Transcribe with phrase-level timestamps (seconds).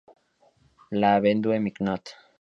[0.89, 2.15] La Vendue-Mignot